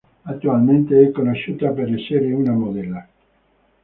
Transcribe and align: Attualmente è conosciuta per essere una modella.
Attualmente 0.23 0.99
è 0.99 1.11
conosciuta 1.11 1.69
per 1.69 1.93
essere 1.93 2.33
una 2.33 2.53
modella. 2.53 3.07